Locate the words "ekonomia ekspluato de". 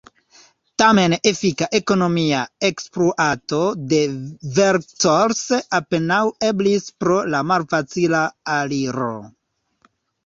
1.79-3.99